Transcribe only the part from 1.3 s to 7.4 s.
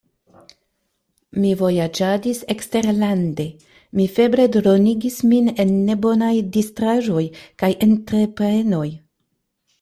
Mi vojaĝadis eksterlande; mi febre dronigis min en nebonaj distraĵoj